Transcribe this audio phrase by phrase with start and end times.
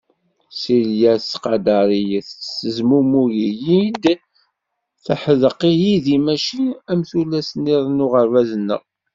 [0.59, 4.03] Silya tettqadar-iyi, tettezmumug-iyi-d,
[5.05, 8.81] teḥdeq yid-i mačči am tullas-niḍen n uɣerbaz-nneɣ.